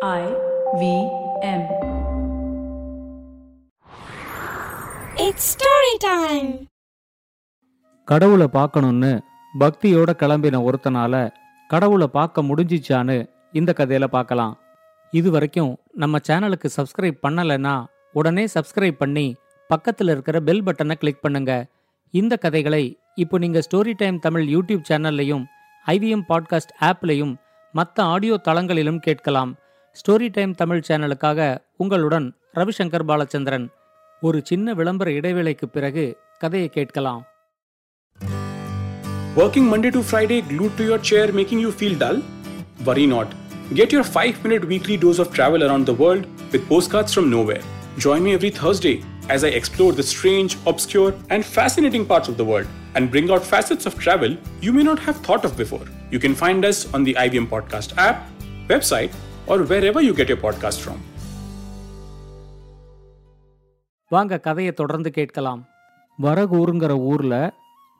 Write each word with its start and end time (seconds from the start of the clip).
I 0.00 0.24
V 0.78 0.82
M. 1.42 1.62
It's 5.16 5.44
story 5.54 5.94
time. 6.04 6.50
கடவுளை 8.08 8.46
பார்க்கணும்னு 8.48 9.10
பக்தியோட 9.54 10.12
கிளம்பின 10.20 10.60
ஒருத்தனால 10.64 11.14
கடவுளை 11.70 12.08
பார்க்க 12.08 12.42
முடிஞ்சிச்சான்னு 12.42 13.16
இந்த 13.52 13.74
கதையில 13.78 14.04
பார்க்கலாம் 14.06 14.54
இது 15.12 15.30
வரைக்கும் 15.30 15.72
நம்ம 15.94 16.18
சேனலுக்கு 16.28 16.70
சப்ஸ்கிரைப் 16.76 17.18
பண்ணலைன்னா 17.26 17.74
உடனே 18.12 18.46
சப்ஸ்கிரைப் 18.54 19.02
பண்ணி 19.02 19.26
பக்கத்தில் 19.70 20.08
இருக்கிற 20.08 20.40
பெல் 20.40 20.64
பட்டனை 20.64 20.96
கிளிக் 20.96 21.22
பண்ணுங்க 21.22 21.52
இந்த 22.14 22.36
கதைகளை 22.36 22.84
இப்போ 23.14 23.38
நீங்க 23.38 23.62
ஸ்டோரி 23.68 23.94
டைம் 23.96 24.18
தமிழ் 24.18 24.46
யூடியூப் 24.48 24.88
சேனல்லையும் 24.88 25.44
ஐவிஎம் 25.86 26.28
பாட்காஸ்ட் 26.28 26.76
ஆப்லையும் 26.82 27.34
மற்ற 27.74 28.04
ஆடியோ 28.04 28.36
தளங்களிலும் 28.48 29.00
கேட்கலாம் 29.00 29.50
ஸ்டோரி 29.97 30.27
டைம் 30.29 30.53
தமிழ் 30.55 30.85
சேனலுக்காக 30.87 31.39
உங்களுடன் 31.77 32.27
ரவிசங்கர் 32.53 33.05
பாலச்சந்திரன் 33.09 33.67
ஒரு 34.21 34.39
சின்ன 34.43 34.73
விளம்பர 34.73 35.11
இடைவேளைக்கு 35.11 35.67
பிறகு 35.67 36.05
கதையை 36.37 36.69
கேட்கலாம் 36.69 37.23
Working 39.35 39.65
Monday 39.69 39.89
to 39.89 40.01
Friday 40.03 40.41
glued 40.41 40.73
to 40.77 40.83
your 40.83 40.99
chair 40.99 41.31
making 41.31 41.59
you 41.59 41.71
feel 41.71 41.95
dull? 41.97 42.17
Worry 42.85 43.05
not. 43.07 43.29
Get 43.73 43.91
your 43.91 44.03
5 44.03 44.43
minute 44.43 44.65
weekly 44.65 44.97
dose 44.97 45.19
of 45.19 45.33
travel 45.33 45.63
around 45.63 45.85
the 45.85 45.93
world 45.93 46.23
with 46.51 46.67
postcards 46.67 47.13
from 47.13 47.29
nowhere. 47.29 47.63
Join 47.97 48.21
me 48.23 48.33
every 48.33 48.51
Thursday 48.51 48.95
as 49.29 49.43
I 49.43 49.47
explore 49.49 49.91
the 49.91 50.03
strange, 50.03 50.57
obscure, 50.67 51.13
and 51.29 51.43
fascinating 51.47 52.05
parts 52.05 52.27
of 52.27 52.37
the 52.37 52.43
world 52.43 52.67
and 52.95 53.09
bring 53.09 53.31
out 53.31 53.43
facets 53.43 53.85
of 53.85 53.97
travel 53.97 54.31
you 54.61 54.73
may 54.73 54.83
not 54.83 54.99
have 54.99 55.17
thought 55.17 55.45
of 55.45 55.57
before. 55.57 55.85
You 56.11 56.19
can 56.19 56.35
find 56.35 56.63
us 56.63 56.93
on 56.93 57.03
the 57.03 57.15
IBM 57.15 57.47
Podcast 57.47 57.97
app, 57.97 58.17
website, 58.67 59.13
or 59.48 59.60
wherever 59.60 60.00
you 60.00 60.14
get 60.14 60.36
your 60.36 60.54
podcast 60.54 60.90
from. 60.90 60.96
வாங்க 64.08 64.40
கதையை 64.40 64.72
தொடர்ந்து 64.72 65.10
கேட்கலாம். 65.10 65.66
வரகூருங்கிற 66.22 66.98
ஊர்ல 66.98 67.52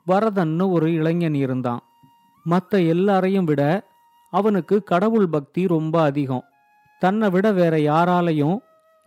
வரதன்னு 0.07 0.71
ஒரு 0.71 0.93
இளைஞன் 0.93 1.33
இருந்தான். 1.33 1.81
மற்ற 2.43 2.81
எல்லாரையும் 2.81 3.45
விட 3.45 3.87
அவனுக்கு 4.31 4.83
கடவுள் 4.83 5.27
பக்தி 5.27 5.67
ரொம்ப 5.67 6.01
அதிகம். 6.01 6.43
தன்னை 6.99 7.29
விட 7.29 7.51
வேற 7.51 7.77
யாராலையும் 7.77 8.57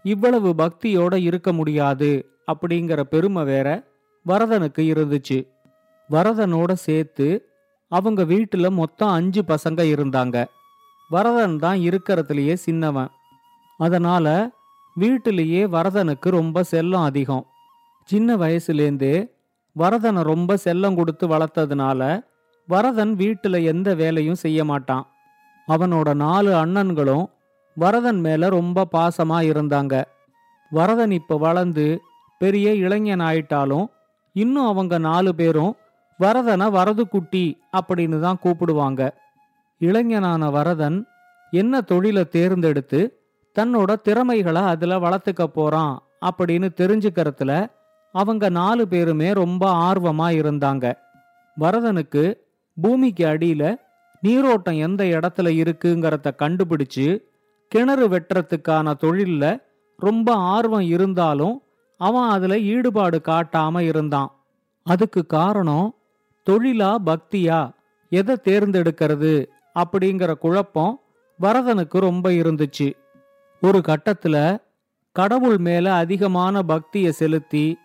இவ்வளவு 0.02 0.54
பக்தியோட 0.58 1.14
இருக்க 1.14 1.52
முடியாது 1.52 2.26
அப்படிங்கிற 2.46 3.00
பெருமை 3.00 3.44
வேற 3.44 3.84
வரதனுக்கு 4.26 4.78
இருந்துச்சு. 4.78 5.48
வரதனோட 6.10 6.72
சேர்த்து 6.72 7.48
அவங்க 7.88 8.24
வீட்டில் 8.24 8.70
மொத்தம் 8.70 9.08
அஞ்சு 9.08 9.42
பசங்க 9.42 9.82
இருந்தாங்க. 9.94 10.44
வரதன் 11.12 11.56
தான் 11.64 11.78
இருக்கிறதுலயே 11.88 12.54
சின்னவன். 12.66 13.10
அதனால 13.80 14.26
வீட்டிலேயே 14.96 15.62
வரதனுக்கு 15.76 16.28
ரொம்ப 16.38 16.62
செல்லம் 16.70 17.06
அதிகம். 17.10 17.44
சின்ன 18.08 18.36
வயசுலேருந்தே 18.42 19.14
வரதனை 19.76 20.22
ரொம்ப 20.32 20.56
செல்லம் 20.64 20.96
கொடுத்து 20.98 21.24
வளர்த்ததுனால 21.28 22.00
வரதன் 22.68 23.12
வீட்டில் 23.14 23.58
எந்த 23.72 23.88
வேலையும் 24.00 24.42
செய்ய 24.44 24.64
மாட்டான். 24.64 25.04
அவனோட 25.68 26.08
நாலு 26.24 26.50
அண்ணன்களும் 26.62 27.24
வரதன் 27.76 28.20
மேல 28.20 28.48
ரொம்ப 28.58 28.86
பாசமா 28.96 29.38
இருந்தாங்க. 29.50 29.94
வரதன் 30.72 31.12
இப்ப 31.20 31.36
வளர்ந்து 31.46 31.86
பெரிய 32.40 32.68
இளைஞன் 32.84 33.24
ஆயிட்டாலும் 33.28 33.86
இன்னும் 34.36 34.68
அவங்க 34.72 34.94
நாலு 35.08 35.30
பேரும் 35.40 35.72
வரதனை 36.20 36.66
வரது 36.78 37.02
குட்டி 37.14 37.44
அப்படின்னு 37.78 38.18
தான் 38.20 38.40
கூப்பிடுவாங்க. 38.44 39.02
இளைஞனான 39.82 40.50
வரதன் 40.50 40.98
என்ன 41.52 41.80
தொழிலை 41.80 42.24
தேர்ந்தெடுத்து 42.28 43.00
தன்னோட 43.56 43.94
திறமைகளை 44.00 44.62
அதுல 44.62 44.98
வளர்த்துக்க 44.98 45.44
போறான் 45.44 45.94
அப்படின்னு 46.26 46.68
தெரிஞ்சுக்கிறதுல 46.80 47.52
அவங்க 48.14 48.48
நாலு 48.48 48.88
பேருமே 48.88 49.28
ரொம்ப 49.32 49.62
ஆர்வமா 49.86 50.28
இருந்தாங்க. 50.40 50.86
வரதனுக்கு 51.56 52.24
பூமிக்கு 52.76 53.24
அடியில 53.26 53.64
நீரோட்டம் 54.22 54.78
எந்த 54.78 55.04
இடத்துல 55.04 55.48
இருக்குங்கிறத 55.62 56.30
கண்டுபிடிச்சு 56.38 57.06
கிணறு 57.72 58.06
வெட்டுறதுக்கான 58.08 58.94
தொழில்ல 59.00 59.44
ரொம்ப 59.98 60.28
ஆர்வம் 60.54 60.86
இருந்தாலும் 60.94 61.56
அவன் 62.00 62.28
அதுல 62.28 62.58
ஈடுபாடு 62.58 63.18
காட்டாம 63.24 63.80
இருந்தான். 63.80 64.30
அதுக்கு 64.86 65.26
காரணம் 65.26 65.88
தொழிலா 66.46 66.92
பக்தியா? 67.06 67.60
எதை 68.12 68.34
தேர்ந்தெடுக்கிறது? 68.44 69.34
அப்படிங்கிற 69.78 70.32
குழப்பம் 70.34 71.00
வரதனுக்கு 71.40 71.98
ரொம்ப 71.98 72.30
இருந்துச்சு. 72.30 72.88
ஒரு 73.62 73.78
கட்டத்துல 73.88 74.36
கடவுள் 75.16 75.58
மேல 75.58 75.86
அதிகமான 75.94 76.62
பக்தியை 76.62 77.12
செலுத்தி 77.12 77.78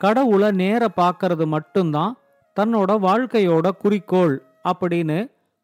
கடவுளை 0.00 0.50
நேர 0.50 0.88
பார்க்கறது 0.96 1.46
மட்டும்தான் 1.46 2.12
தன்னோட 2.56 2.90
வாழ்க்கையோட 3.06 3.70
குறிக்கோள் 3.78 4.34
அப்படின்னு 4.64 5.18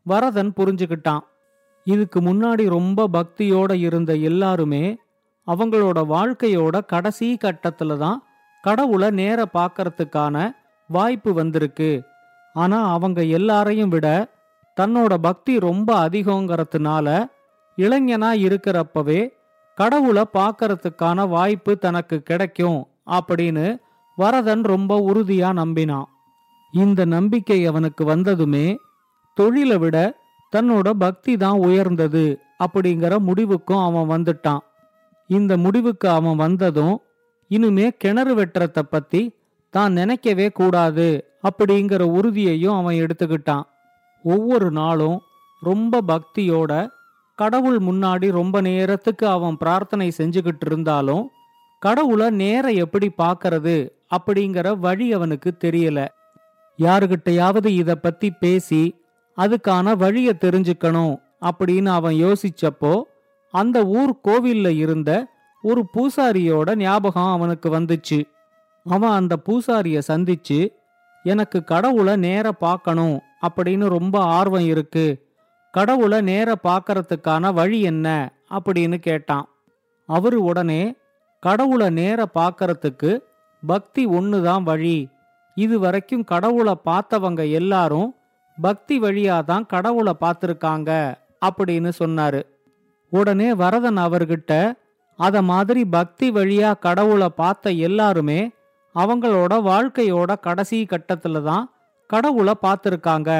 வரதன் 0.06 0.52
புரிஞ்சுக்கிட்டான். 0.56 1.24
இதுக்கு 1.84 2.20
முன்னாடி 2.20 2.64
ரொம்ப 2.68 3.08
பக்தியோட 3.12 3.72
இருந்த 3.72 4.14
எல்லாருமே 4.14 4.84
அவங்களோட 5.46 5.98
வாழ்க்கையோட 6.14 6.84
கடைசி 6.86 7.28
கட்டத்துல 7.44 7.96
தான் 7.96 8.18
கடவுளை 8.62 9.10
நேர 9.10 9.46
பார்க்கறதுக்கான 9.54 10.36
வாய்ப்பு 10.90 11.30
வந்திருக்கு. 11.34 12.02
ஆனா 12.54 12.78
அவங்க 12.92 13.20
எல்லாரையும் 13.22 13.88
விட 13.88 14.06
தன்னோட 14.80 15.14
பக்தி 15.28 15.54
ரொம்ப 15.58 15.88
அதிகங்கிறதுனால 16.06 17.06
இளைஞனா 17.78 18.30
இருக்கிறப்பவே 18.46 19.20
கடவுளை 19.78 20.24
பார்க்கறதுக்கான 20.38 21.28
வாய்ப்பு 21.28 21.72
தனக்கு 21.78 22.16
கிடைக்கும் 22.22 22.80
அப்படின்னு 23.18 23.66
வரதன் 24.18 24.62
ரொம்ப 24.72 24.92
உறுதியா 25.10 25.50
நம்பினான். 25.60 26.08
இந்த 26.72 27.00
நம்பிக்கை 27.14 27.58
அவனுக்கு 27.66 28.02
வந்ததுமே 28.04 28.66
தொழிலை 29.36 29.76
விட 29.78 29.96
தன்னோட 30.52 30.88
பக்தி 31.04 31.32
தான் 31.36 31.58
உயர்ந்தது 31.66 32.24
அப்படிங்கிற 32.64 33.14
முடிவுக்கும் 33.28 33.84
அவன் 33.86 34.10
வந்துட்டான். 34.12 34.62
இந்த 35.30 35.52
முடிவுக்கு 35.56 36.08
அவன் 36.08 36.36
வந்ததும் 36.36 36.96
இனிமே 37.50 37.86
கிணறு 38.02 38.32
வெட்டுறத 38.34 38.80
பத்தி 38.94 39.22
தான் 39.74 39.92
நினைக்கவே 39.92 40.46
கூடாது 40.60 41.08
அப்படிங்கிற 41.48 42.02
உறுதியையும் 42.18 42.78
அவன் 42.80 43.00
எடுத்துக்கிட்டான். 43.04 43.64
ஒவ்வொரு 44.22 44.70
நாளும் 44.70 45.20
ரொம்ப 45.60 46.02
பக்தியோட 46.08 46.88
கடவுள் 47.34 47.78
முன்னாடி 47.78 48.30
ரொம்ப 48.30 48.60
நேரத்துக்கு 48.60 49.28
அவன் 49.28 49.56
பிரார்த்தனை 49.56 50.12
செஞ்சுக்கிட்டு 50.16 50.66
இருந்தாலும் 50.66 51.30
கடவுளை 51.78 52.30
நேர 52.30 52.70
எப்படி 52.70 53.10
பார்க்கறது 53.18 53.88
அப்படிங்கிற 54.16 54.78
வழி 54.78 55.12
அவனுக்கு 55.12 55.54
தெரியல. 55.64 56.08
யாருகிட்டையாவது 56.78 57.66
இத 57.66 57.94
பத்தி 57.94 58.30
பேசி 58.30 59.04
அதுக்கான 59.36 59.96
வழிய 59.96 60.32
தெரிஞ்சுக்கணும் 60.40 61.16
அப்படின்னு 61.40 61.86
அவன் 61.86 62.14
யோசிச்சப்போ 62.14 63.02
அந்த 63.50 63.86
ஊர் 63.86 64.14
கோவில்ல 64.24 64.68
இருந்த 64.68 65.26
ஒரு 65.62 65.86
பூசாரியோட 65.96 66.74
ஞாபகம் 66.74 67.32
அவனுக்கு 67.32 67.78
வந்துச்சு. 67.78 68.24
அவன் 68.84 69.10
அந்த 69.10 69.36
பூசாரிய 69.48 70.00
சந்திச்சு 70.08 70.72
எனக்கு 71.22 71.64
கடவுளை 71.64 72.16
நேர 72.16 72.52
பார்க்கணும் 72.52 73.20
அப்படின்னு 73.42 73.86
ரொம்ப 73.88 74.24
ஆர்வம் 74.24 74.66
இருக்கு. 74.66 75.22
கடவுளை 75.72 76.20
நேர 76.20 76.54
பார்க்கறதுக்கான 76.62 77.52
வழி 77.52 77.80
என்ன? 77.80 78.32
அப்படின்னு 78.50 78.94
கேட்டான். 78.94 79.48
அவரு 80.08 80.42
உடனே 80.42 80.96
கடவுளை 81.40 81.90
நேர 81.90 82.26
பார்க்கறதுக்கு 82.34 83.10
பக்தி 83.62 84.06
ஒன்று 84.06 84.42
தான் 84.42 84.62
வழி. 84.62 85.08
இது 85.56 85.78
வரைக்கும் 85.78 86.24
கடவுளை 86.24 86.74
பார்த்தவங்க 86.84 87.50
எல்லாரும் 87.50 88.14
பக்தி 88.58 88.98
வழியாக 88.98 89.42
தான் 89.42 89.66
கடவுளை 89.66 90.12
பார்த்துருக்காங்க 90.20 91.16
அப்படின்னு 91.46 91.90
சொன்னாரு. 91.98 92.40
உடனே 93.08 93.54
வரதன் 93.54 93.96
அவர்கிட்ட 93.96 94.52
அத 95.18 95.42
மாதிரி 95.42 95.84
பக்தி 95.84 96.30
வழியா 96.30 96.78
கடவுளை 96.78 97.28
பார்த்த 97.36 97.70
எல்லாருமே 97.70 98.52
அவங்களோட 98.94 99.52
வாழ்க்கையோட 99.62 100.30
கடைசி 100.40 100.86
கட்டத்துல 100.90 101.42
தான் 101.42 101.64
கடவுளை 102.12 102.54
பார்த்துருக்காங்க. 102.62 103.30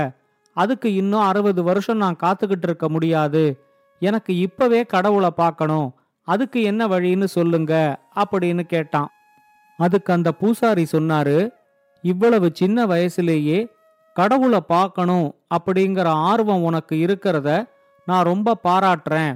அதுக்கு 0.56 0.88
இன்னும் 0.94 1.26
அறுபது 1.31 1.61
வருஷம் 1.62 2.02
நான் 2.05 2.22
காத்துக்கிட்டு 2.22 2.67
இருக்க 2.69 2.87
முடியாது. 2.88 3.44
எனக்கு 4.02 4.32
இப்பவே 4.37 4.81
கடவுளை 4.84 5.31
பார்க்கணும். 5.31 5.88
அதுக்கு 6.28 6.58
என்ன 6.62 6.82
வழின்னு 6.87 7.28
சொல்லுங்க 7.37 7.75
அப்படின்னு 8.17 8.62
கேட்டான். 8.75 9.11
அதுக்கு 9.78 10.11
அந்த 10.12 10.31
பூசாரி 10.32 10.84
சொன்னாரு 10.93 11.37
இவ்வளவு 12.05 12.49
சின்ன 12.52 12.87
வயசுலேயே 12.87 13.58
கடவுளை 14.17 14.61
பார்க்கணும் 14.67 15.26
அப்படிங்கிற 15.56 16.08
ஆர்வம் 16.31 16.62
உனக்கு 16.62 16.94
இருக்கிறத 17.06 17.50
நான் 18.06 18.28
ரொம்ப 18.31 18.56
பாராட்டுறேன். 18.64 19.32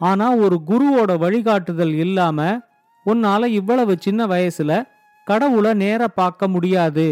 ஆனா 0.00 0.26
ஒரு 0.34 0.56
குருவோட 0.66 1.12
வழிகாட்டுதல் 1.18 1.94
இல்லாம 1.94 2.40
உன்னால 3.06 3.44
இவ்வளவு 3.60 3.94
சின்ன 3.98 4.26
வயசுல 4.26 4.72
கடவுளை 5.26 5.72
நேர 5.74 6.08
பார்க்க 6.20 6.48
முடியாது. 6.48 7.08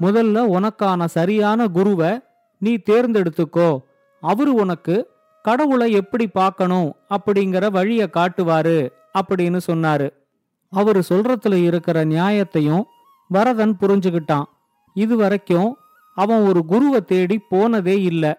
முதல்ல 0.00 0.38
உனக்கான 0.56 1.04
சரியான 1.04 1.68
குருவை 1.68 2.20
நீ 2.58 2.74
தேர்ந்தெடுத்துக்கோ. 2.74 3.78
அவரு 4.20 4.54
உனக்கு 4.54 5.10
கடவுளை 5.42 5.92
எப்படி 5.92 6.26
பார்க்கணும்? 6.26 6.94
அப்படிங்கிற 7.08 7.70
வழிய 7.70 8.08
காட்டுவாரு 8.12 8.90
அப்படின்னு 9.18 9.60
சொன்னாரு. 9.66 10.08
அவரு 10.72 11.02
சொல்றதுல 11.08 11.54
இருக்கிற 11.62 12.04
நியாயத்தையும் 12.04 12.82
வரதன் 13.34 13.76
புரிஞ்சுகிட்டான் 13.80 14.48
இது 14.94 15.16
வரைக்கும் 15.16 15.76
அவன் 16.14 16.46
ஒரு 16.48 16.64
குருவை 16.64 17.04
தேடி 17.04 17.38
போனதே 17.38 18.02
இல்லை. 18.02 18.34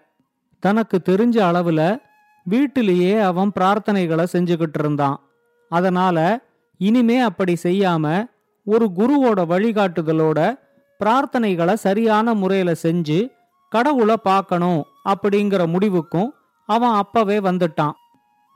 தனக்கு 0.58 1.00
தெரிஞ்ச 1.08 1.36
அளவுல 1.50 2.00
வீட்டிலேயே 2.44 3.18
அவன் 3.18 3.52
பிரார்த்தனைகளை 3.60 4.26
செஞ்சுக்கிட்டு 4.32 4.78
இருந்தான். 4.78 5.20
அதனால 5.68 6.40
இனிமே 6.78 7.18
அப்படி 7.20 7.56
செய்யாம 7.62 8.30
ஒரு 8.64 8.90
குருவோட 8.96 9.40
வழிகாட்டுதலோட 9.52 10.58
பிரார்த்தனைகளை 11.00 11.74
சரியான 11.74 12.34
முறையில 12.34 12.72
செஞ்சு 12.82 13.30
கடவுளை 13.68 14.16
பார்க்கணும் 14.16 14.84
அப்படிங்கிற 15.04 15.66
முடிவுக்கும் 15.66 16.34
அவன் 16.66 16.90
அப்பவே 16.90 17.38
வந்துட்டான். 17.38 17.96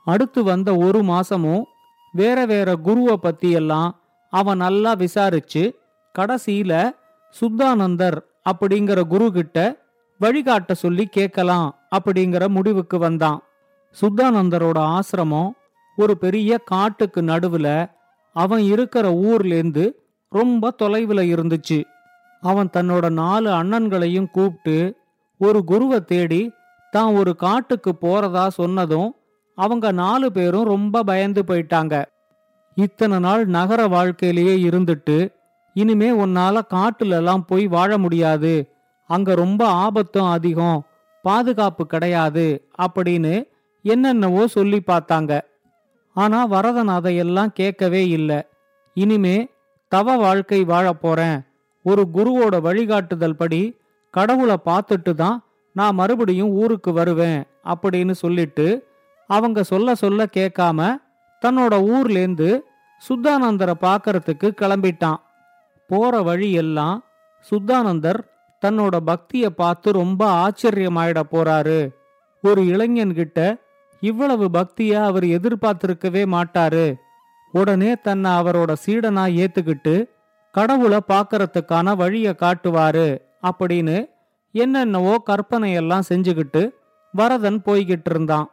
அடுத்து 0.05 0.43
வந்த 0.43 0.75
ஒரு 0.75 0.99
மாசமும் 1.01 1.63
வேற 2.11 2.45
வேற 2.45 2.75
குருவை 2.75 3.15
பத்தியெல்லாம் 3.23 3.89
அவன் 4.29 4.57
நல்லா 4.57 4.93
விசாரிச்சு 4.93 5.63
கடைசியில 6.19 6.91
சுத்தானந்தர் 7.35 8.17
அப்படிங்கிற 8.51 9.01
குரு 9.01 9.31
கிட்ட 9.31 9.57
வழிகாட்ட 10.19 10.71
சொல்லி 10.73 11.05
கேட்கலாம் 11.05 11.67
அப்படிங்கிற 11.95 12.47
முடிவுக்கு 12.47 12.97
வந்தான். 12.97 13.39
சுத்தானந்தரோட 14.01 14.79
ஆசிரமம் 14.95 15.51
ஒரு 15.95 16.17
பெரிய 16.17 16.57
காட்டுக்கு 16.57 17.21
நடுவுல 17.21 17.91
அவன் 18.33 18.59
இருக்கிற 18.59 19.09
ஊர்லேருந்து 19.09 19.91
ரொம்ப 20.29 20.71
தொலைவில் 20.71 21.35
இருந்துச்சு. 21.35 21.79
அவன் 22.45 22.69
தன்னோட 22.73 23.09
நாலு 23.09 23.49
அண்ணன்களையும் 23.51 24.31
கூப்பிட்டு 24.31 24.77
ஒரு 25.37 25.63
குருவை 25.63 25.99
தேடி 26.03 26.41
தான் 26.91 27.13
ஒரு 27.13 27.35
காட்டுக்கு 27.35 27.91
போறதா 28.01 28.47
சொன்னதும் 28.47 29.09
அவங்க 29.57 29.91
நாலு 29.91 30.31
பேரும் 30.31 30.63
ரொம்ப 30.63 31.03
பயந்து 31.03 31.41
போயிட்டாங்க. 31.47 32.05
இத்தனை 32.77 33.19
நாள் 33.19 33.43
நகர 33.45 33.87
வாழ்க்கையிலேயே 33.87 34.69
இருந்துட்டு 34.69 35.17
இனிமே 35.75 36.09
உன்னால 36.11 36.61
காட்டுலலாம் 36.69 37.43
போய் 37.47 37.67
வாழ 37.67 37.97
முடியாது. 37.97 38.53
அங்க 39.09 39.35
ரொம்ப 39.35 39.67
ஆபத்தும் 39.67 40.29
அதிகம். 40.29 40.79
பாதுகாப்பு 41.21 41.83
கிடையாது. 41.85 42.45
அப்படின்னு 42.81 43.33
என்னென்னவோ 43.85 44.47
சொல்லி 44.47 44.79
பார்த்தாங்க. 44.87 45.41
ஆனா 46.15 46.45
வரதன் 46.45 46.87
அதையெல்லாம் 46.87 47.51
கேட்கவே 47.53 48.07
இல்லை. 48.09 48.39
இனிமே 48.97 49.35
தவ 49.91 50.15
வாழ்க்கை 50.15 50.63
வாழப் 50.63 51.01
போறேன். 51.01 51.39
ஒரு 51.85 52.03
குருவோட 52.13 52.55
வழிகாட்டுதல் 52.61 53.39
படி 53.41 53.61
கடவுளை 54.13 54.57
பார்த்துட்டு 54.65 55.11
தான் 55.13 55.37
நான் 55.75 55.95
மறுபடியும் 55.95 56.53
ஊருக்கு 56.53 56.91
வருவேன் 56.93 57.41
அப்படின்னு 57.63 58.13
சொல்லிட்டு 58.23 58.67
அவங்க 59.29 59.59
சொல்ல 59.63 59.95
சொல்ல 59.95 60.25
கேட்காம 60.37 60.79
தன்னோட 61.41 61.73
ஊர்லேருந்து 61.93 62.49
சுத்தானந்தரை 63.01 63.75
பார்க்கறதுக்கு 63.81 64.47
கிளம்பிட்டான். 64.61 65.19
போற 65.89 66.21
வழி 66.21 66.49
எல்லாம் 66.51 66.97
சுத்தானந்தர் 67.45 68.19
தன்னோட 68.63 68.95
பக்தியை 69.05 69.49
பார்த்து 69.49 69.87
ரொம்ப 69.91 70.21
ஆச்சரியமாயிட 70.43 71.19
போறாரு. 71.31 71.79
ஒரு 72.43 72.61
இளைஞன்கிட்ட 72.73 73.39
இவ்வளவு 74.03 74.45
பக்திய 74.53 74.93
அவர் 75.03 75.25
எதிர்பார்த்திருக்கவே 75.37 76.23
மாட்டாரு. 76.35 76.87
உடனே 77.53 77.91
தன்னை 77.97 78.31
அவரோட 78.31 78.71
சீடனா 78.85 79.25
ஏத்துக்கிட்டு 79.41 79.95
கடவுளை 80.55 80.99
பார்க்கறதுக்கான 81.07 81.95
வழிய 81.95 82.35
காட்டுவாரு 82.39 83.07
அப்படின்னு 83.43 84.09
என்னென்னவோ 84.55 85.15
கற்பனையெல்லாம் 85.25 86.07
செஞ்சுக்கிட்டு 86.09 86.61
வரதன் 87.13 87.59
போய்கிட்டு 87.65 88.09
இருந்தான். 88.09 88.47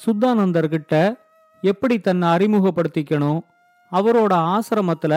சுத்தானந்தர்கிட்ட 0.00 0.94
எப்படி 1.62 1.98
தன்னை 1.98 2.28
அறிமுகப்படுத்திக்கணும்? 2.28 3.40
அவரோட 3.92 4.32
ஆசிரமத்துல 4.54 5.14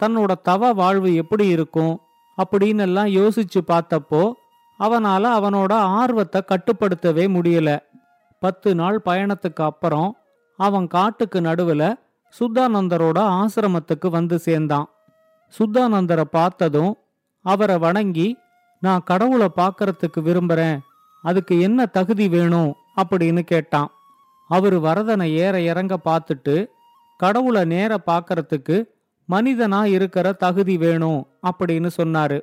தன்னோட 0.00 0.32
தவ 0.42 0.72
வாழ்வு 0.72 1.14
எப்படி 1.14 1.46
இருக்கும்? 1.46 2.00
அப்படின்னு 2.38 2.78
எல்லாம் 2.78 3.06
யோசிச்சு 3.06 3.60
பார்த்தப்போ 3.66 4.32
அவனால 4.78 5.24
அவனோட 5.38 5.72
ஆர்வத்தை 5.72 6.40
கட்டுப்படுத்தவே 6.44 7.24
முடியல. 7.36 7.78
பத்து 8.42 8.74
நாள் 8.74 9.00
பயணத்துக்கு 9.04 9.62
அப்புறம் 9.62 10.16
அவன் 10.58 10.86
காட்டுக்கு 10.86 11.40
நடுவுல 11.40 11.94
சுத்தானந்தரோட 12.34 13.18
ஆசிரமத்துக்கு 13.38 14.08
வந்து 14.10 14.38
சேர்ந்தான். 14.38 14.88
சுத்தானந்தரை 15.58 16.20
பார்த்ததும் 16.20 16.96
அவரை 17.42 17.78
வணங்கி 17.78 18.36
நான் 18.80 19.02
கடவுளை 19.04 19.48
பார்க்கறதுக்கு 19.56 20.20
விரும்புறேன். 20.20 20.78
அதுக்கு 21.22 21.60
என்ன 21.60 21.86
தகுதி 21.86 22.28
வேணும்? 22.28 22.74
அப்படின்னு 22.96 23.40
கேட்டான். 23.40 23.90
அவர் 24.48 24.80
வரதனை 24.80 25.28
ஏற 25.30 25.60
இறங்க 25.60 25.98
பார்த்துட்டு 26.04 26.66
கடவுளை 27.16 27.64
நேர 27.64 27.98
பார்க்கறதுக்கு 28.06 28.84
மனிதனா 29.30 29.84
இருக்கிற 29.84 30.32
தகுதி 30.32 30.76
வேணும் 30.76 31.26
அப்படின்னு 31.42 31.90
சொன்னாரு. 31.96 32.40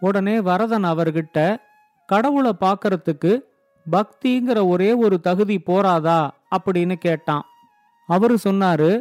உடனே 0.00 0.40
வரதன் 0.40 0.84
அவர்கிட்ட 0.84 1.56
கடவுளை 2.06 2.52
பார்க்கறதுக்கு 2.60 3.40
பக்திங்கிற 3.92 4.68
ஒரே 4.68 4.92
ஒரு 4.92 5.20
தகுதி 5.20 5.58
போராதா 5.58 6.34
அப்படின்னு 6.56 6.94
கேட்டான். 6.94 7.44
அவரு 8.06 8.38
சொன்னாரு 8.44 9.00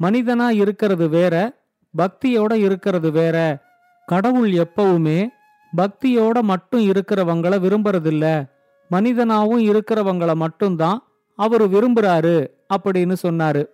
மனிதனா 0.00 0.48
இருக்கிறது 0.48 1.08
வேற 1.08 1.52
பக்தியோட 1.98 2.52
இருக்கிறது 2.52 3.10
வேற. 3.10 3.58
கடவுள் 4.06 4.50
எப்பவுமே 4.50 5.28
பக்தியோட 5.76 6.40
மட்டும் 6.40 6.80
இருக்கிறவங்கள 6.80 7.58
விரும்புறதில்ல. 7.58 8.48
மனிதனாவும் 8.90 9.62
இருக்கிறவங்கள 9.62 10.34
மட்டும்தான் 10.34 11.02
அவர் 11.36 11.70
விரும்புறாரு 11.70 12.46
அப்படின்னு 12.76 13.16
சொன்னாரு. 13.22 13.66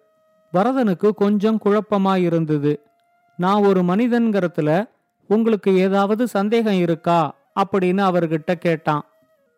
வரதனுக்கு 0.53 1.11
கொஞ்சம் 1.11 1.61
குழப்பமா 1.65 2.17
இருந்தது. 2.17 2.81
நான் 3.37 3.65
ஒரு 3.65 3.83
மனிதன்கிறதுல 3.83 4.89
உங்களுக்கு 5.29 5.77
ஏதாவது 5.77 6.29
சந்தேகம் 6.29 6.79
இருக்கா? 6.79 7.35
அப்படின்னு 7.61 8.01
அவர்கிட்ட 8.11 8.55
கேட்டான். 8.55 9.05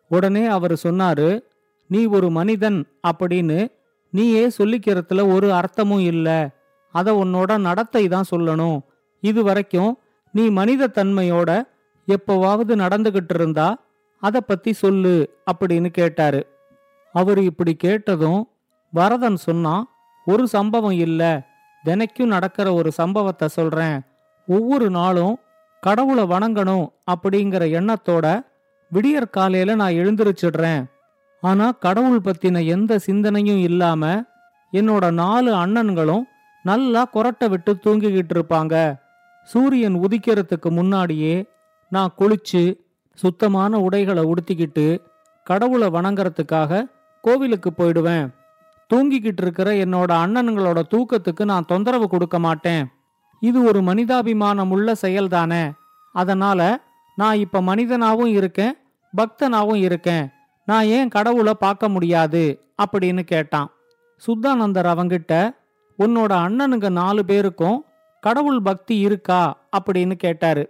உடனே 0.09 0.45
அவர் 0.45 0.73
சொன்னாரு 0.83 1.41
நீ 1.87 2.05
ஒரு 2.05 2.29
மனிதன் 2.29 2.87
அப்படின்னு 3.07 3.71
நீயே 4.11 4.47
சொல்லிக்கிறதுல 4.47 5.33
ஒரு 5.33 5.51
அர்த்தமும் 5.51 5.99
இல்லை. 5.99 6.47
அத 6.95 7.07
உன்னோட 7.23 7.51
நடத்தை 7.67 8.03
தான் 8.07 8.29
சொல்லணும். 8.31 8.79
இது 9.23 9.41
வரைக்கும் 9.43 9.91
நீ 10.33 10.43
மனித 10.49 10.91
தன்மையோட 10.97 11.49
எப்பவாவது 12.07 12.73
நடந்துகிட்டு 12.83 13.33
இருந்தா 13.33 13.67
அத 14.23 14.41
பத்தி 14.41 14.71
சொல்லு 14.83 15.15
அப்படின்னு 15.51 15.89
கேட்டாரு. 15.99 16.41
அவர் 17.15 17.39
இப்படி 17.43 17.73
கேட்டதும் 17.85 18.41
வரதன் 18.93 19.39
சொன்னான் 19.47 19.83
ஒரு 20.27 20.43
சம்பவம் 20.47 20.97
இல்ல. 21.05 21.21
தினைக்கும் 21.83 22.33
நடக்கிற 22.35 22.67
ஒரு 22.73 22.89
சம்பவத்தை 22.91 23.47
சொல்றேன். 23.47 23.97
ஒவ்வொரு 24.47 24.87
நாளும் 24.89 25.35
கடவுளை 25.83 26.23
வணங்கணும் 26.31 26.85
அப்படிங்கிற 27.11 27.63
எண்ணத்தோட 27.79 28.25
விடியற் 28.91 29.33
காலையில 29.35 29.75
நான் 29.75 29.97
எழுந்திருச்சிடுறேன். 30.01 30.81
ஆனா 31.43 31.65
கடவுள் 31.85 32.25
பத்தின 32.27 32.63
எந்த 32.75 32.91
சிந்தனையும் 32.99 33.61
இல்லாம 33.69 34.03
என்னோட 34.73 35.05
நாலு 35.21 35.51
அண்ணன்களும் 35.55 36.23
நல்லா 36.65 37.09
கொரட்டை 37.13 37.49
விட்டு 37.49 37.77
தூங்கிக்கிட்டு 37.83 38.33
இருப்பாங்க. 38.33 38.99
சூரியன் 39.43 39.95
உதிக்கிறதுக்கு 39.95 40.69
முன்னாடியே 40.69 41.45
நான் 41.89 42.13
குளிச்சு 42.19 42.79
சுத்தமான 43.13 43.79
உடைகளை 43.79 44.23
உடுத்திக்கிட்டு 44.23 44.99
கடவுளை 45.43 45.87
வணங்கறதுக்காக 45.87 46.91
கோவிலுக்கு 47.21 47.71
போயிடுவேன். 47.77 48.33
தூங்கிக்கிட்டு 48.93 49.41
இருக்கிற 49.41 49.71
என்னோட 49.71 50.11
அண்ணனுங்களோட 50.23 50.81
தூக்கத்துக்கு 50.89 51.45
நான் 51.45 51.65
தொந்தரவு 51.65 52.09
கொடுக்க 52.09 52.39
மாட்டேன். 52.39 52.87
இது 53.39 53.63
ஒரு 53.63 53.81
மனிதாபிமானம் 53.81 54.69
உள்ள 54.69 54.93
செயல்தானே 55.01 55.73
அதனால 56.13 56.79
நான் 57.15 57.37
இப்ப 57.37 57.61
மனிதனாவும் 57.61 58.25
இருக்கேன் 58.25 58.77
பக்தனாவும் 59.17 59.75
இருக்கேன். 59.75 60.29
நான் 60.65 60.85
ஏன் 60.85 61.07
கடவுளை 61.07 61.53
பார்க்க 61.53 61.89
முடியாது? 61.89 62.61
அப்படின்னு 62.83 63.19
கேட்டான். 63.19 63.71
சுத்தானந்தர் 64.27 64.85
அவங்கிட்ட 64.85 65.63
உன்னோட 65.99 66.31
அண்ணனுங்க 66.45 66.89
நாலு 66.89 67.25
பேருக்கும் 67.25 67.85
கடவுள் 68.19 68.61
பக்தி 68.61 68.99
இருக்கா 68.99 69.57
அப்படின்னு 69.77 70.11
கேட்டாரு. 70.11 70.63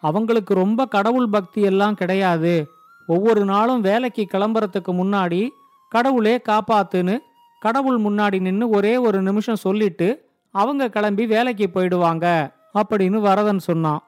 அவங்களுக்கு 0.00 0.54
ரொம்ப 0.54 0.86
கடவுள் 0.86 1.28
பக்தி 1.28 1.60
எல்லாம் 1.62 1.94
கிடையாது. 1.94 2.66
ஒவ்வொரு 3.06 3.44
நாளும் 3.44 3.80
வேலைக்கு 3.80 4.26
கிளம்புறதுக்கு 4.32 4.92
முன்னாடி 4.92 5.48
கடவுளே 5.88 6.40
காப்பாத்துன்னு 6.48 7.18
கடவுள் 7.60 8.00
முன்னாடி 8.00 8.40
நின்று 8.40 8.68
ஒரே 8.68 8.96
ஒரு 8.96 9.22
நிமிஷம் 9.22 9.56
சொல்லிட்டு 9.56 10.08
அவங்க 10.50 10.88
கிளம்பி 10.88 11.26
வேலைக்கு 11.26 11.70
போயிடுவாங்க 11.74 12.26
அப்படின்னு 12.74 13.18
வரதன் 13.20 13.58
சொன்னான். 13.58 14.02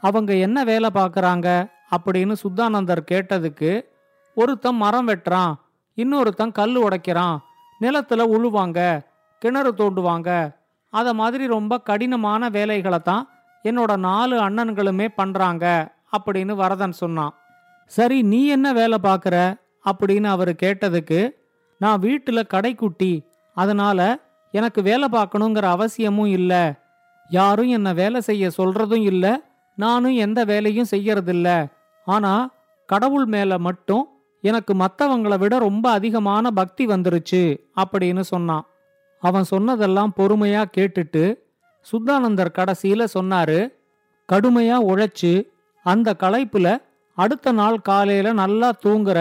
அவங்க 0.00 0.34
என்ன 0.34 0.64
வேலை 0.64 0.90
பார்க்குறாங்க 0.94 1.48
அப்படின்னு 1.96 2.34
சுத்தானந்தர் 2.42 3.02
கேட்டதுக்கு 3.10 3.84
ஒருத்தன் 4.34 4.76
மரம் 4.76 5.08
வெட்டுறான் 5.08 5.54
இன்னொருத்தன் 5.96 6.52
கல் 6.52 6.76
உடைக்கிறான் 6.82 7.38
நிலத்துல 7.80 8.22
உழுவாங்க 8.34 9.10
கிணறு 9.42 9.70
தோண்டுவாங்க. 9.72 10.28
அதை 10.92 11.12
மாதிரி 11.14 11.44
ரொம்ப 11.46 11.80
கடினமான 11.80 12.48
வேலைகளை 12.48 12.98
தான் 12.98 13.24
என்னோட 13.64 13.96
நாலு 13.96 14.36
அண்ணன்களுமே 14.40 15.06
பண்றாங்க 15.16 15.64
அப்படின்னு 16.12 16.54
வரதன் 16.54 16.92
சொன்னான். 16.92 17.34
சரி 17.90 18.18
நீ 18.22 18.40
என்ன 18.46 18.72
வேலை 18.72 18.98
பார்க்குற? 19.02 19.36
அப்படின்னு 19.84 20.28
அவர் 20.34 20.50
கேட்டதுக்கு 20.62 21.20
நான் 21.78 21.98
வீட்டில் 21.98 22.50
கடைக்குட்டி 22.54 23.12
அதனால 23.56 24.00
எனக்கு 24.52 24.80
வேலை 24.82 25.08
பார்க்கணுங்கிற 25.12 25.66
அவசியமும் 25.76 26.32
இல்லை. 26.38 26.64
யாரும் 27.28 27.68
என்னை 27.68 27.92
வேலை 27.92 28.20
செய்ய 28.20 28.50
சொல்றதும் 28.58 29.02
இல்லை. 29.02 29.32
நானும் 29.78 30.16
எந்த 30.24 30.40
வேலையும் 30.44 30.90
செய்யறதில்ல. 30.90 31.48
ஆனா 32.06 32.32
கடவுள் 32.88 33.24
மேல 33.24 33.58
மட்டும் 33.58 34.04
எனக்கு 34.40 34.72
மற்றவங்களை 34.74 35.38
விட 35.38 35.58
ரொம்ப 35.58 35.86
அதிகமான 35.90 36.50
பக்தி 36.50 36.86
வந்துருச்சு 36.86 37.42
அப்படின்னு 37.76 38.20
சொன்னான். 38.20 38.66
அவன் 39.22 39.44
சொன்னதெல்லாம் 39.44 40.12
பொறுமையா 40.16 40.62
கேட்டுட்டு 40.76 41.24
சுத்தானந்தர் 41.86 42.56
கடைசியில 42.58 43.06
சொன்னாரு 43.14 43.58
கடுமையா 44.32 44.76
உழைச்சு 44.90 45.32
அந்த 45.82 46.14
களைப்புல 46.18 46.68
அடுத்த 47.18 47.52
நாள் 47.52 47.80
காலையில 47.80 48.32
நல்லா 48.32 48.68
தூங்குற 48.84 49.18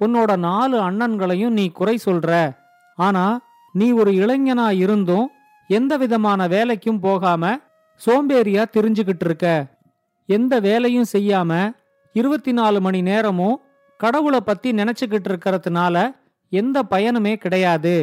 உன்னோட 0.00 0.36
நாலு 0.36 0.76
அண்ணன்களையும் 0.90 1.56
நீ 1.58 1.64
குறை 1.68 1.98
சொல்ற. 2.04 2.30
ஆனா 2.96 3.24
நீ 3.72 3.90
ஒரு 3.90 4.12
இளைஞனா 4.12 4.70
இருந்தும் 4.70 5.30
எந்த 5.68 5.96
விதமான 5.96 6.48
வேலைக்கும் 6.48 7.00
போகாம 7.00 7.56
சோம்பேறியா 8.06 8.64
திரிஞ்சுகிட்டு 8.72 9.26
இருக்க. 9.28 9.66
எந்த 10.26 10.60
வேலையும் 10.60 11.10
செய்யாம 11.12 11.74
இருபத்தி 12.12 12.52
நாலு 12.52 12.80
மணி 12.80 13.02
நேரமும் 13.02 13.60
கடவுளை 13.96 14.40
பத்தி 14.40 14.72
நினைச்சுக்கிட்டு 14.72 15.28
இருக்கிறதுனால 15.30 15.96
எந்த 16.52 16.82
பயனுமே 16.90 17.34
கிடையாது. 17.34 17.96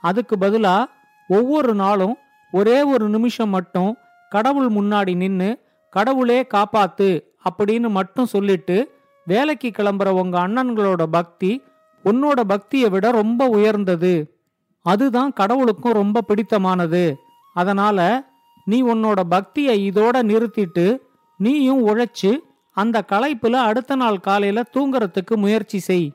அதுக்கு 0.00 0.36
பதிலா 0.40 0.84
ஒவ்வொரு 1.28 1.74
நாளும் 1.74 2.16
ஒரே 2.52 2.82
ஒரு 2.82 3.08
நிமிஷம் 3.08 3.48
மட்டும் 3.48 3.96
கடவுள் 4.28 4.68
முன்னாடி 4.68 5.16
நின்னு 5.16 5.58
கடவுளே 5.90 6.46
காப்பாத்து 6.54 7.22
அப்படின்னு 7.50 7.88
மட்டும் 7.88 8.26
சொல்லிட்டு 8.26 9.00
வேலைக்கு 9.24 9.72
கிளம்புற 9.78 10.08
உங்க 10.08 10.48
அண்ணன்களோட 10.48 11.02
பக்தி 11.02 11.62
உன்னோட 12.04 12.40
பக்தியை 12.40 12.90
விட 12.90 13.10
ரொம்ப 13.10 13.46
உயர்ந்தது. 13.46 14.40
அதுதான் 14.82 15.32
கடவுளுக்கும் 15.32 15.92
ரொம்ப 15.92 16.20
பிடித்தமானது. 16.28 17.14
அதனால 17.54 18.28
நீ 18.64 18.82
உன்னோட 18.82 19.20
பக்தியை 19.28 19.90
இதோட 19.90 20.16
நிறுத்திட்டு 20.22 20.98
நீயும் 21.36 21.86
உழைச்சு 21.86 22.38
அந்த 22.72 23.04
களைப்புல 23.12 23.52
அடுத்த 23.52 23.96
நாள் 23.96 24.20
காலையில 24.20 24.62
தூங்குறதுக்கு 24.74 25.36
முயற்சி 25.36 25.78
செய். 25.78 26.12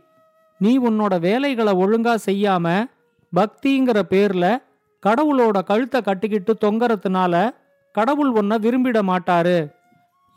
நீ 0.58 0.80
உன்னோட 0.80 1.20
வேலைகளை 1.20 1.74
ஒழுங்கா 1.74 2.16
செய்யாம 2.26 2.86
பக்திங்கிற 3.34 4.00
பேர்ல 4.14 4.46
கடவுளோட 5.04 5.58
கழுத்தை 5.70 6.00
கட்டிக்கிட்டு 6.02 6.54
தொங்கறதுனால 6.66 7.34
கடவுள் 7.96 8.32
உன்னை 8.40 8.58
விரும்பிட 8.66 9.00
மாட்டாரு. 9.10 9.58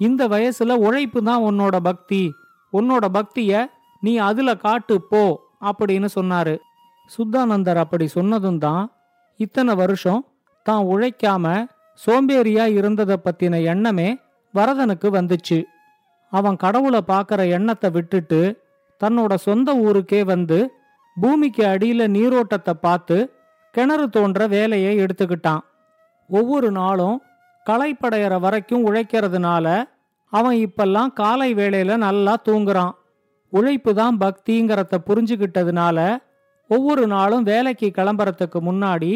இந்த 0.00 0.22
வயசுல 0.32 0.72
உழைப்பு 0.86 1.20
தான் 1.28 1.44
உன்னோட 1.48 1.76
பக்தி. 1.88 2.22
உன்னோட 2.72 3.04
பக்திய 3.16 3.52
நீ 4.02 4.12
அதுல 4.28 4.50
காட்டு 4.64 4.96
போ 5.10 5.22
அப்படின்னு 5.68 6.08
சொன்னாரு. 6.16 6.54
சுத்தானந்தர் 7.10 7.80
அப்படி 7.84 8.06
சொன்னதும் 8.16 8.60
தான் 8.66 8.84
இத்தனை 9.40 9.72
வருஷம் 9.82 10.22
தான் 10.66 10.84
உழைக்காம 10.92 11.54
சோம்பேறியா 12.00 12.64
இருந்ததை 12.78 13.16
பத்தின 13.26 13.60
எண்ணமே 13.72 14.08
வரதனுக்கு 14.54 15.08
வந்துச்சு. 15.18 15.58
அவன் 16.32 16.56
கடவுளை 16.64 17.00
பார்க்கற 17.12 17.40
எண்ணத்தை 17.56 17.88
விட்டுட்டு 17.96 18.40
தன்னோட 19.00 19.34
சொந்த 19.46 19.68
ஊருக்கே 19.86 20.20
வந்து 20.32 20.58
பூமிக்கு 21.20 21.62
அடியில 21.64 22.02
நீரோட்டத்தை 22.16 22.74
பார்த்து 22.80 23.16
கிணறு 23.74 24.06
தோன்ற 24.08 24.46
வேலையை 24.46 24.92
எடுத்துக்கிட்டான். 24.98 25.62
ஒவ்வொரு 26.30 26.70
நாளும் 26.70 27.22
களைப்படையிற 27.66 28.34
வரைக்கும் 28.40 28.84
உழைக்கிறதுனால 28.86 29.66
அவன் 30.32 30.56
இப்பெல்லாம் 30.56 31.12
காலை 31.12 31.54
வேளையில 31.54 31.96
நல்லா 31.96 32.34
தூங்குறான். 32.48 32.94
உழைப்பு 33.52 33.94
தான் 33.94 34.16
பக்திங்கிறத 34.18 34.98
புரிஞ்சுக்கிட்டதுனால 35.08 35.98
ஒவ்வொரு 36.70 37.06
நாளும் 37.06 37.42
வேலைக்கு 37.42 37.88
கிளம்புறதுக்கு 37.96 38.60
முன்னாடி 38.68 39.12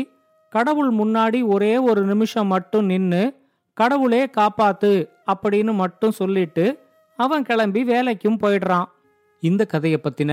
கடவுள் 0.53 0.93
முன்னாடி 0.95 1.39
ஒரே 1.47 1.79
ஒரு 1.79 2.03
நிமிஷம் 2.05 2.47
மட்டும் 2.47 2.85
நின்னு 2.85 3.23
கடவுளே 3.75 4.23
காப்பாத்து 4.39 4.93
அப்படின்னு 5.33 5.73
மட்டும் 5.75 6.11
சொல்லிட்டு 6.11 6.65
அவன் 7.19 7.43
கிளம்பி 7.43 7.83
வேலைக்கும் 7.85 8.41
போயிடுறான். 8.43 8.89
இந்த 9.43 9.63
கதையை 9.65 10.01
பத்தின 10.03 10.33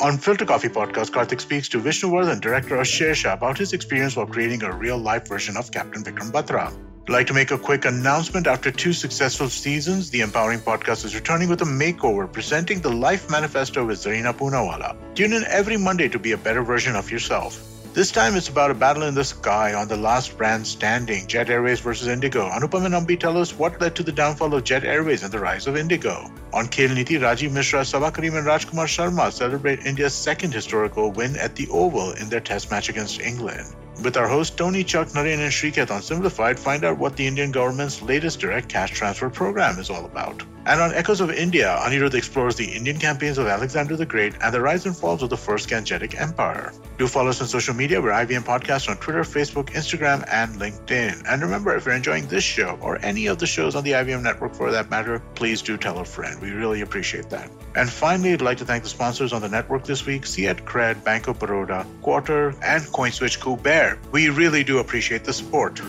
On 0.00 0.18
Filter 0.18 0.44
Coffee 0.44 0.68
Podcast, 0.68 1.12
Karthik 1.12 1.40
speaks 1.40 1.68
to 1.68 1.78
Vishnu 1.78 2.10
Vardhan, 2.10 2.40
director 2.40 2.74
of 2.76 2.86
Shersha, 2.86 3.32
about 3.32 3.56
his 3.56 3.72
experience 3.72 4.16
while 4.16 4.26
creating 4.26 4.64
a 4.64 4.72
real 4.72 4.98
life 4.98 5.28
version 5.28 5.56
of 5.56 5.70
Captain 5.70 6.02
Vikram 6.02 6.32
Batra. 6.32 6.76
I'd 7.06 7.12
like 7.12 7.28
to 7.28 7.32
make 7.32 7.52
a 7.52 7.58
quick 7.58 7.84
announcement. 7.84 8.48
After 8.48 8.72
two 8.72 8.92
successful 8.92 9.48
seasons, 9.48 10.10
the 10.10 10.22
Empowering 10.22 10.58
Podcast 10.58 11.04
is 11.04 11.14
returning 11.14 11.48
with 11.48 11.62
a 11.62 11.64
makeover, 11.64 12.30
presenting 12.30 12.80
the 12.80 12.90
Life 12.90 13.30
Manifesto 13.30 13.86
with 13.86 13.98
Zarina 13.98 14.34
Poonawala. 14.34 14.96
Tune 15.14 15.32
in 15.32 15.44
every 15.44 15.76
Monday 15.76 16.08
to 16.08 16.18
be 16.18 16.32
a 16.32 16.36
better 16.38 16.64
version 16.64 16.96
of 16.96 17.08
yourself. 17.08 17.62
This 17.94 18.10
time 18.10 18.34
it's 18.34 18.48
about 18.48 18.72
a 18.72 18.74
battle 18.74 19.04
in 19.04 19.14
the 19.14 19.22
sky 19.22 19.72
on 19.72 19.86
the 19.86 19.96
last 19.96 20.36
brand 20.36 20.66
standing, 20.66 21.28
Jet 21.28 21.48
Airways 21.48 21.78
versus 21.78 22.08
Indigo. 22.08 22.48
Anupam 22.50 22.86
and 22.86 22.92
Ambi 22.92 23.16
tell 23.16 23.38
us 23.38 23.56
what 23.56 23.80
led 23.80 23.94
to 23.94 24.02
the 24.02 24.10
downfall 24.10 24.52
of 24.52 24.64
Jet 24.64 24.82
Airways 24.82 25.22
and 25.22 25.32
the 25.32 25.38
rise 25.38 25.68
of 25.68 25.76
Indigo. 25.76 26.28
On 26.52 26.66
Khel 26.66 26.92
Niti, 26.92 27.18
Rajiv 27.20 27.52
Mishra, 27.52 27.82
Sabha 27.82 28.12
Karim 28.12 28.34
and 28.34 28.48
Rajkumar 28.48 28.88
Sharma 28.88 29.32
celebrate 29.32 29.86
India's 29.86 30.12
second 30.12 30.52
historical 30.52 31.12
win 31.12 31.36
at 31.36 31.54
the 31.54 31.68
Oval 31.68 32.10
in 32.14 32.28
their 32.28 32.40
test 32.40 32.68
match 32.68 32.88
against 32.88 33.20
England. 33.20 33.72
With 34.02 34.16
our 34.16 34.26
host 34.26 34.58
Tony, 34.58 34.82
Chuck, 34.82 35.10
Naren, 35.10 35.38
and 35.38 35.52
Shriketh 35.52 35.92
on 35.92 36.02
Simplified, 36.02 36.58
find 36.58 36.84
out 36.84 36.98
what 36.98 37.14
the 37.14 37.28
Indian 37.28 37.52
government's 37.52 38.02
latest 38.02 38.40
direct 38.40 38.68
cash 38.68 38.90
transfer 38.90 39.30
program 39.30 39.78
is 39.78 39.88
all 39.88 40.04
about. 40.04 40.42
And 40.66 40.80
on 40.80 40.94
Echoes 40.94 41.20
of 41.20 41.30
India, 41.30 41.78
Anirudh 41.82 42.14
explores 42.14 42.56
the 42.56 42.64
Indian 42.64 42.98
campaigns 42.98 43.36
of 43.36 43.46
Alexander 43.46 43.96
the 43.96 44.06
Great 44.06 44.34
and 44.40 44.54
the 44.54 44.62
rise 44.62 44.86
and 44.86 44.96
falls 44.96 45.22
of 45.22 45.28
the 45.28 45.36
First 45.36 45.68
Gangetic 45.68 46.18
Empire. 46.18 46.72
Do 46.96 47.06
follow 47.06 47.28
us 47.28 47.42
on 47.42 47.48
social 47.48 47.74
media. 47.74 48.00
We're 48.00 48.12
IVM 48.12 48.44
Podcast 48.44 48.88
on 48.88 48.96
Twitter, 48.96 49.22
Facebook, 49.22 49.70
Instagram, 49.70 50.26
and 50.30 50.54
LinkedIn. 50.54 51.22
And 51.28 51.42
remember, 51.42 51.76
if 51.76 51.84
you're 51.84 51.94
enjoying 51.94 52.28
this 52.28 52.44
show 52.44 52.78
or 52.80 52.98
any 53.04 53.26
of 53.26 53.38
the 53.38 53.46
shows 53.46 53.74
on 53.74 53.84
the 53.84 53.90
IVM 53.92 54.22
network 54.22 54.54
for 54.54 54.70
that 54.70 54.88
matter, 54.88 55.20
please 55.34 55.60
do 55.60 55.76
tell 55.76 55.98
a 55.98 56.04
friend. 56.04 56.40
We 56.40 56.52
really 56.52 56.80
appreciate 56.80 57.28
that. 57.28 57.50
And 57.74 57.90
finally, 57.90 58.32
I'd 58.32 58.40
like 58.40 58.58
to 58.58 58.64
thank 58.64 58.84
the 58.84 58.88
sponsors 58.88 59.34
on 59.34 59.42
the 59.42 59.48
network 59.50 59.84
this 59.84 60.06
week 60.06 60.24
Fiat 60.24 60.64
Cred, 60.64 61.04
Bank 61.04 61.28
of 61.28 61.38
Baroda, 61.38 61.86
Quarter, 62.00 62.50
and 62.62 62.82
CoinSwitch 62.84 63.62
Bear. 63.62 63.98
We 64.12 64.30
really 64.30 64.64
do 64.64 64.78
appreciate 64.78 65.24
the 65.24 65.32
support. 65.32 65.82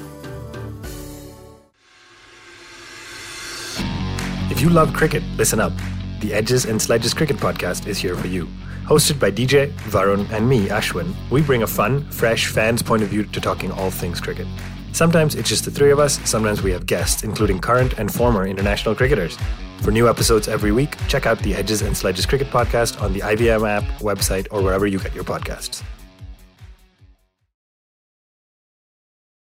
If 4.56 4.62
you 4.62 4.70
love 4.70 4.94
cricket, 4.94 5.22
listen 5.36 5.60
up. 5.60 5.74
The 6.22 6.34
Edges 6.34 6.64
and 6.64 6.82
Sledges 6.82 7.14
Cricket 7.14 7.36
Podcast 7.36 7.88
is 7.88 7.98
here 7.98 8.16
for 8.16 8.28
you. 8.28 8.48
Hosted 8.86 9.20
by 9.20 9.30
DJ, 9.30 9.74
Varun, 9.90 10.32
and 10.32 10.48
me, 10.48 10.70
Ashwin, 10.70 11.14
we 11.30 11.42
bring 11.42 11.64
a 11.64 11.68
fun, 11.68 12.10
fresh 12.10 12.48
fan's 12.48 12.82
point 12.82 13.04
of 13.04 13.10
view 13.10 13.26
to 13.26 13.42
talking 13.42 13.70
all 13.70 13.92
things 13.92 14.22
cricket. 14.22 14.48
Sometimes 14.94 15.36
it's 15.36 15.50
just 15.50 15.66
the 15.66 15.72
three 15.72 15.92
of 15.92 16.00
us, 16.00 16.22
sometimes 16.28 16.62
we 16.62 16.72
have 16.72 16.86
guests, 16.86 17.26
including 17.26 17.60
current 17.60 18.00
and 18.00 18.14
former 18.14 18.48
international 18.48 18.96
cricketers. 18.96 19.38
For 19.82 19.92
new 19.92 20.08
episodes 20.08 20.48
every 20.48 20.72
week, 20.72 20.96
check 21.10 21.26
out 21.26 21.38
the 21.40 21.54
Edges 21.54 21.82
and 21.82 21.96
Sledges 21.96 22.26
Cricket 22.26 22.48
Podcast 22.48 23.02
on 23.02 23.12
the 23.12 23.20
IVM 23.20 23.68
app, 23.68 23.84
website, 24.00 24.48
or 24.52 24.62
wherever 24.62 24.88
you 24.88 25.00
get 25.00 25.14
your 25.14 25.26
podcasts. 25.26 25.84